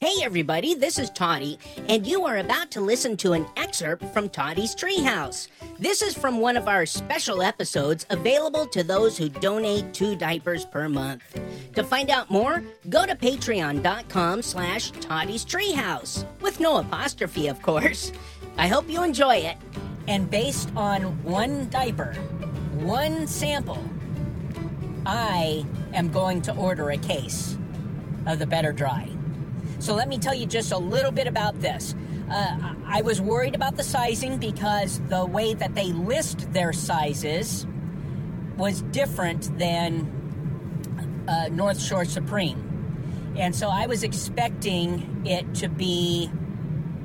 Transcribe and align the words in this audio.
Hey 0.00 0.22
everybody, 0.22 0.76
this 0.76 0.96
is 0.96 1.10
Toddy, 1.10 1.58
and 1.88 2.06
you 2.06 2.24
are 2.24 2.36
about 2.36 2.70
to 2.70 2.80
listen 2.80 3.16
to 3.16 3.32
an 3.32 3.44
excerpt 3.56 4.04
from 4.14 4.28
Toddy's 4.28 4.72
Treehouse. 4.72 5.48
This 5.80 6.02
is 6.02 6.14
from 6.14 6.38
one 6.38 6.56
of 6.56 6.68
our 6.68 6.86
special 6.86 7.42
episodes 7.42 8.06
available 8.08 8.68
to 8.68 8.84
those 8.84 9.18
who 9.18 9.28
donate 9.28 9.92
two 9.92 10.14
diapers 10.14 10.64
per 10.64 10.88
month. 10.88 11.40
To 11.74 11.82
find 11.82 12.10
out 12.10 12.30
more, 12.30 12.62
go 12.88 13.06
to 13.06 13.16
patreon.com 13.16 14.40
slash 14.40 14.92
Toddy's 14.92 15.44
Treehouse, 15.44 16.24
with 16.40 16.60
no 16.60 16.76
apostrophe, 16.76 17.48
of 17.48 17.60
course. 17.60 18.12
I 18.56 18.68
hope 18.68 18.88
you 18.88 19.02
enjoy 19.02 19.38
it. 19.38 19.56
And 20.06 20.30
based 20.30 20.70
on 20.76 21.20
one 21.24 21.68
diaper, 21.70 22.14
one 22.74 23.26
sample, 23.26 23.82
I 25.04 25.66
am 25.92 26.12
going 26.12 26.40
to 26.42 26.54
order 26.54 26.90
a 26.90 26.98
case 26.98 27.58
of 28.28 28.38
the 28.38 28.46
BetterDry. 28.46 29.17
So 29.78 29.94
let 29.94 30.08
me 30.08 30.18
tell 30.18 30.34
you 30.34 30.46
just 30.46 30.72
a 30.72 30.78
little 30.78 31.12
bit 31.12 31.26
about 31.26 31.60
this. 31.60 31.94
Uh, 32.30 32.74
I 32.86 33.02
was 33.02 33.20
worried 33.20 33.54
about 33.54 33.76
the 33.76 33.82
sizing 33.82 34.38
because 34.38 35.00
the 35.08 35.24
way 35.24 35.54
that 35.54 35.74
they 35.74 35.92
list 35.92 36.52
their 36.52 36.72
sizes 36.72 37.66
was 38.56 38.82
different 38.82 39.56
than 39.58 41.24
uh, 41.28 41.48
North 41.48 41.80
Shore 41.80 42.04
Supreme. 42.04 43.34
And 43.36 43.54
so 43.54 43.68
I 43.68 43.86
was 43.86 44.02
expecting 44.02 45.22
it 45.24 45.54
to 45.56 45.68
be, 45.68 46.28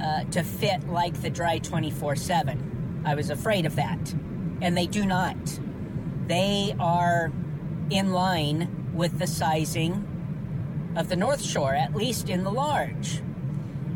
uh, 0.00 0.24
to 0.24 0.44
fit 0.44 0.88
like 0.88 1.20
the 1.20 1.30
Dry 1.30 1.58
24 1.58 2.16
7. 2.16 3.02
I 3.04 3.14
was 3.14 3.30
afraid 3.30 3.66
of 3.66 3.76
that. 3.76 4.14
And 4.62 4.76
they 4.76 4.86
do 4.86 5.04
not. 5.04 5.36
They 6.26 6.76
are 6.78 7.32
in 7.90 8.12
line 8.12 8.92
with 8.94 9.18
the 9.18 9.26
sizing 9.26 10.06
of 10.96 11.08
the 11.08 11.16
North 11.16 11.42
Shore, 11.42 11.74
at 11.74 11.94
least 11.94 12.28
in 12.28 12.44
the 12.44 12.50
large. 12.50 13.22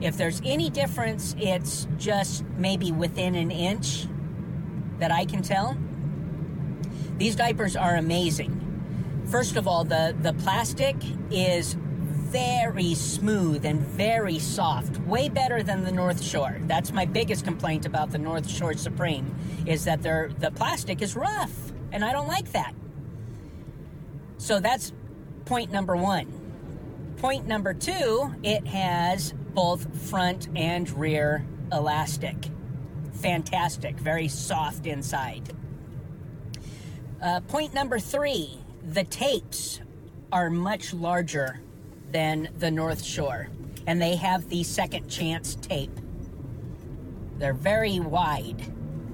If 0.00 0.16
there's 0.16 0.40
any 0.44 0.70
difference, 0.70 1.34
it's 1.38 1.86
just 1.98 2.44
maybe 2.56 2.90
within 2.90 3.34
an 3.34 3.50
inch 3.50 4.06
that 4.98 5.10
I 5.10 5.24
can 5.24 5.42
tell. 5.42 5.76
These 7.18 7.36
diapers 7.36 7.76
are 7.76 7.96
amazing. 7.96 8.56
First 9.26 9.56
of 9.56 9.68
all, 9.68 9.84
the, 9.84 10.16
the 10.20 10.32
plastic 10.32 10.96
is 11.30 11.74
very 12.30 12.94
smooth 12.94 13.64
and 13.64 13.80
very 13.80 14.38
soft, 14.38 14.98
way 15.00 15.28
better 15.28 15.62
than 15.62 15.84
the 15.84 15.92
North 15.92 16.22
Shore. 16.22 16.56
That's 16.62 16.92
my 16.92 17.04
biggest 17.04 17.44
complaint 17.44 17.86
about 17.86 18.10
the 18.10 18.18
North 18.18 18.48
Shore 18.48 18.74
Supreme 18.74 19.34
is 19.66 19.84
that 19.84 20.02
the 20.02 20.52
plastic 20.54 21.02
is 21.02 21.16
rough, 21.16 21.52
and 21.92 22.04
I 22.04 22.12
don't 22.12 22.28
like 22.28 22.52
that. 22.52 22.74
So 24.38 24.60
that's 24.60 24.92
point 25.44 25.72
number 25.72 25.96
one. 25.96 26.39
Point 27.20 27.46
number 27.46 27.74
two, 27.74 28.34
it 28.42 28.66
has 28.66 29.34
both 29.52 30.08
front 30.08 30.48
and 30.56 30.90
rear 30.98 31.44
elastic. 31.70 32.48
Fantastic, 33.12 33.96
very 33.96 34.26
soft 34.26 34.86
inside. 34.86 35.54
Uh, 37.22 37.40
point 37.40 37.74
number 37.74 37.98
three, 37.98 38.58
the 38.82 39.04
tapes 39.04 39.82
are 40.32 40.48
much 40.48 40.94
larger 40.94 41.60
than 42.10 42.48
the 42.56 42.70
North 42.70 43.04
Shore, 43.04 43.50
and 43.86 44.00
they 44.00 44.16
have 44.16 44.48
the 44.48 44.62
second 44.62 45.10
chance 45.10 45.56
tape. 45.56 46.00
They're 47.36 47.52
very 47.52 48.00
wide, 48.00 48.62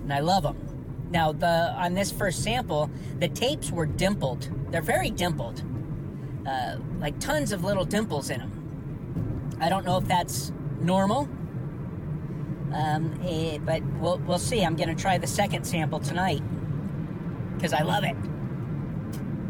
and 0.04 0.12
I 0.12 0.20
love 0.20 0.44
them. 0.44 1.08
Now, 1.10 1.32
the 1.32 1.74
on 1.76 1.94
this 1.94 2.12
first 2.12 2.44
sample, 2.44 2.88
the 3.18 3.28
tapes 3.28 3.72
were 3.72 3.86
dimpled. 3.86 4.48
They're 4.70 4.80
very 4.80 5.10
dimpled 5.10 5.64
uh, 6.46 6.76
like 6.98 7.18
tons 7.18 7.52
of 7.52 7.64
little 7.64 7.84
dimples 7.84 8.30
in 8.30 8.38
them. 8.38 9.58
I 9.60 9.68
don't 9.68 9.84
know 9.84 9.98
if 9.98 10.06
that's 10.06 10.52
normal, 10.80 11.28
um, 12.72 13.18
eh, 13.26 13.58
but 13.58 13.82
we'll, 14.00 14.18
we'll 14.18 14.38
see. 14.38 14.62
I'm 14.62 14.76
going 14.76 14.88
to 14.88 15.00
try 15.00 15.18
the 15.18 15.26
second 15.26 15.66
sample 15.66 15.98
tonight 15.98 16.42
because 17.54 17.72
I 17.72 17.82
love 17.82 18.04
it. 18.04 18.16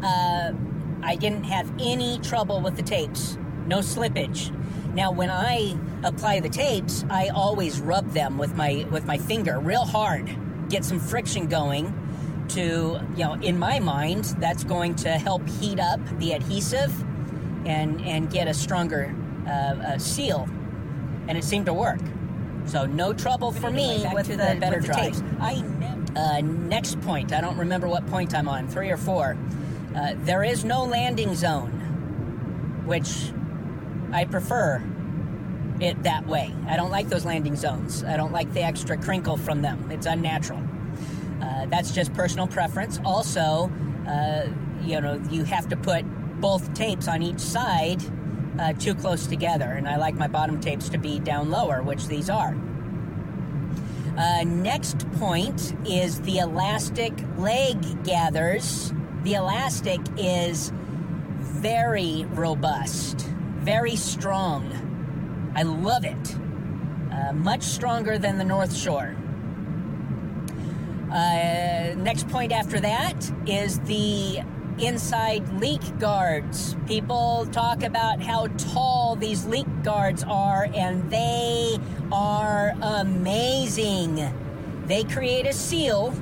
Uh, 0.03 0.53
I 1.03 1.15
didn't 1.15 1.43
have 1.43 1.71
any 1.79 2.19
trouble 2.19 2.61
with 2.61 2.75
the 2.75 2.83
tapes, 2.83 3.37
no 3.65 3.79
slippage. 3.79 4.53
Now, 4.93 5.11
when 5.11 5.29
I 5.29 5.77
apply 6.03 6.39
the 6.39 6.49
tapes, 6.49 7.05
I 7.09 7.27
always 7.29 7.79
rub 7.79 8.11
them 8.11 8.37
with 8.37 8.55
my 8.55 8.87
with 8.89 9.05
my 9.05 9.17
finger 9.17 9.59
real 9.59 9.85
hard, 9.85 10.35
get 10.69 10.85
some 10.85 10.99
friction 10.99 11.47
going 11.47 12.06
to, 12.49 12.99
you 13.15 13.23
know, 13.23 13.33
in 13.33 13.57
my 13.57 13.79
mind, 13.79 14.25
that's 14.39 14.63
going 14.63 14.95
to 14.95 15.09
help 15.09 15.47
heat 15.47 15.79
up 15.79 15.99
the 16.19 16.33
adhesive 16.33 16.93
and, 17.65 18.01
and 18.01 18.31
get 18.31 18.47
a 18.47 18.53
stronger 18.53 19.15
uh, 19.45 19.49
uh, 19.49 19.97
seal. 19.97 20.47
And 21.27 21.37
it 21.37 21.43
seemed 21.43 21.65
to 21.65 21.73
work. 21.73 21.99
So 22.65 22.85
no 22.85 23.13
trouble 23.13 23.51
for 23.51 23.71
me 23.71 24.05
with 24.13 24.27
the 24.27 24.57
better 24.59 24.79
drives. 24.79 25.23
I 25.39 25.63
uh, 26.15 26.41
next 26.41 26.99
point. 27.01 27.31
I 27.31 27.41
don't 27.41 27.57
remember 27.57 27.87
what 27.87 28.05
point 28.07 28.33
I'm 28.33 28.49
on. 28.49 28.67
Three 28.67 28.89
or 28.89 28.97
four. 28.97 29.37
Uh, 29.95 30.13
there 30.17 30.43
is 30.43 30.65
no 30.65 30.83
landing 30.83 31.35
zone, 31.35 31.71
which 32.85 33.31
I 34.11 34.25
prefer 34.25 34.83
it 35.79 36.03
that 36.03 36.25
way. 36.27 36.53
I 36.67 36.75
don't 36.75 36.91
like 36.91 37.09
those 37.09 37.25
landing 37.25 37.55
zones. 37.55 38.03
I 38.03 38.17
don't 38.17 38.31
like 38.31 38.51
the 38.53 38.63
extra 38.63 38.97
crinkle 38.97 39.37
from 39.37 39.61
them. 39.61 39.89
It's 39.91 40.05
unnatural. 40.05 40.61
Uh, 41.57 41.65
that's 41.65 41.91
just 41.91 42.13
personal 42.13 42.47
preference. 42.47 42.99
Also, 43.03 43.71
uh, 44.07 44.47
you 44.83 45.01
know, 45.01 45.19
you 45.31 45.43
have 45.43 45.67
to 45.69 45.75
put 45.75 46.03
both 46.39 46.71
tapes 46.73 47.07
on 47.07 47.23
each 47.23 47.39
side 47.39 48.01
uh, 48.59 48.73
too 48.73 48.93
close 48.93 49.25
together, 49.25 49.65
and 49.65 49.87
I 49.87 49.97
like 49.97 50.15
my 50.15 50.27
bottom 50.27 50.59
tapes 50.59 50.89
to 50.89 50.97
be 50.97 51.19
down 51.19 51.49
lower, 51.49 51.81
which 51.81 52.07
these 52.07 52.29
are. 52.29 52.55
Uh, 54.17 54.43
next 54.43 55.09
point 55.13 55.75
is 55.87 56.21
the 56.21 56.39
elastic 56.39 57.13
leg 57.37 58.03
gathers. 58.03 58.93
The 59.23 59.35
elastic 59.35 60.01
is 60.17 60.71
very 61.39 62.25
robust, 62.31 63.27
very 63.59 63.95
strong. 63.95 65.51
I 65.55 65.63
love 65.63 66.05
it. 66.05 66.35
Uh, 67.11 67.33
much 67.33 67.63
stronger 67.63 68.17
than 68.19 68.37
the 68.37 68.43
North 68.43 68.75
Shore. 68.75 69.15
Uh, 71.11 71.95
next 71.97 72.27
point 72.27 72.51
after 72.51 72.79
that 72.79 73.31
is 73.45 73.79
the 73.81 74.39
inside 74.79 75.47
leak 75.59 75.81
guards. 75.99 76.75
People 76.85 77.47
talk 77.51 77.83
about 77.83 78.21
how 78.21 78.47
tall 78.47 79.15
these 79.15 79.45
leak 79.45 79.67
guards 79.83 80.23
are, 80.27 80.67
and 80.75 81.09
they 81.09 81.79
are 82.11 82.73
amazing. 82.81 84.33
They 84.85 85.03
create 85.03 85.45
a 85.45 85.53
seal 85.53 86.13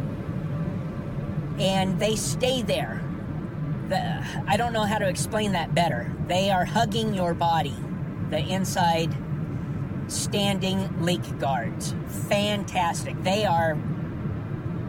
and 1.60 2.00
they 2.00 2.16
stay 2.16 2.62
there. 2.62 3.02
The, 3.90 4.26
I 4.48 4.58
don't 4.58 4.74
know 4.74 4.84
how 4.84 4.98
to 4.98 5.08
explain 5.08 5.52
that 5.54 5.76
better. 5.76 6.12
They 6.28 6.50
are 6.50 6.66
hugging 6.66 7.14
your 7.14 7.34
body, 7.34 7.76
the 8.30 8.40
inside 8.40 9.16
standing 10.08 11.04
leak 11.04 11.40
guards. 11.40 11.94
Fantastic. 12.28 13.22
They 13.24 13.46
are 13.46 13.78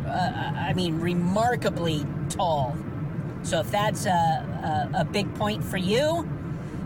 uh, 0.07 0.53
I 0.57 0.73
mean, 0.75 1.01
remarkably 1.01 2.05
tall. 2.29 2.77
So 3.43 3.61
if 3.61 3.71
that's 3.71 4.07
a, 4.07 4.91
a, 4.95 5.01
a, 5.01 5.05
big 5.05 5.33
point 5.37 5.63
for 5.63 5.77
you, 5.77 6.29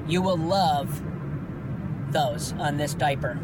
you 0.07 0.21
will 0.21 0.37
love 0.37 1.03
those 2.13 2.53
on 2.55 2.77
this 2.77 2.93
diaper. 2.95 3.39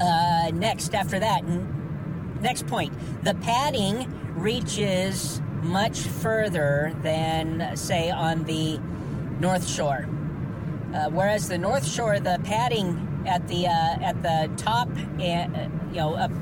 Uh, 0.00 0.50
next, 0.52 0.94
after 0.94 1.18
that, 1.18 1.44
n- 1.44 2.38
next 2.40 2.66
point, 2.66 2.92
the 3.22 3.34
padding 3.34 4.12
reaches 4.34 5.40
much 5.62 6.00
further 6.00 6.92
than, 7.02 7.76
say, 7.76 8.10
on 8.10 8.44
the 8.44 8.80
North 9.40 9.68
Shore. 9.68 10.08
Uh, 10.94 11.08
whereas 11.10 11.48
the 11.48 11.58
North 11.58 11.86
Shore, 11.86 12.18
the 12.18 12.40
padding 12.44 13.24
at 13.26 13.46
the 13.46 13.66
uh, 13.66 13.96
at 14.02 14.22
the 14.22 14.50
top, 14.56 14.88
and 15.20 15.54
uh, 15.54 15.68
you 15.90 15.98
know, 15.98 16.14
up 16.14 16.32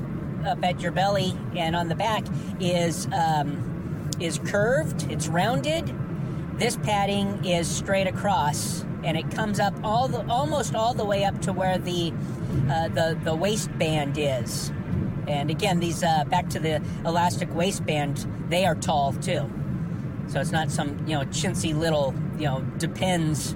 up 0.45 0.63
at 0.63 0.81
your 0.81 0.91
belly 0.91 1.37
and 1.55 1.75
on 1.75 1.87
the 1.87 1.95
back 1.95 2.25
is 2.59 3.07
um, 3.07 4.09
is 4.19 4.39
curved. 4.39 5.09
It's 5.11 5.27
rounded. 5.27 5.93
This 6.57 6.75
padding 6.77 7.45
is 7.45 7.67
straight 7.67 8.07
across, 8.07 8.83
and 9.03 9.17
it 9.17 9.31
comes 9.31 9.59
up 9.59 9.73
all 9.83 10.07
the 10.07 10.25
almost 10.27 10.75
all 10.75 10.93
the 10.93 11.05
way 11.05 11.23
up 11.23 11.41
to 11.43 11.53
where 11.53 11.77
the 11.77 12.13
uh, 12.69 12.89
the 12.89 13.17
the 13.23 13.35
waistband 13.35 14.17
is. 14.17 14.71
And 15.27 15.49
again, 15.49 15.79
these 15.79 16.03
uh, 16.03 16.25
back 16.25 16.49
to 16.49 16.59
the 16.59 16.81
elastic 17.05 17.53
waistband, 17.53 18.27
they 18.49 18.65
are 18.65 18.75
tall 18.75 19.13
too. 19.13 19.49
So 20.27 20.39
it's 20.39 20.51
not 20.51 20.69
some 20.69 21.07
you 21.07 21.15
know 21.15 21.25
chintzy 21.25 21.77
little 21.77 22.13
you 22.37 22.45
know 22.45 22.61
depends 22.77 23.55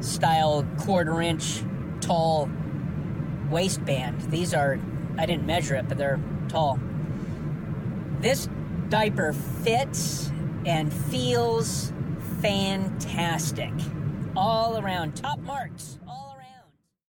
style 0.00 0.66
quarter 0.78 1.20
inch 1.20 1.62
tall 2.00 2.48
waistband. 3.50 4.20
These 4.30 4.54
are 4.54 4.78
I 5.18 5.26
didn't 5.26 5.46
measure 5.46 5.74
it, 5.74 5.88
but 5.88 5.98
they're 5.98 6.20
tall. 6.48 6.78
This 8.20 8.48
diaper 8.88 9.32
fits 9.32 10.30
and 10.64 10.92
feels 10.92 11.92
fantastic. 12.40 13.72
All 14.36 14.78
around 14.78 15.16
top 15.16 15.38
marks. 15.40 15.98